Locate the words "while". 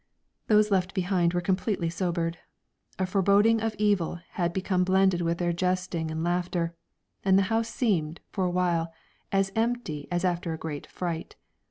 8.49-8.91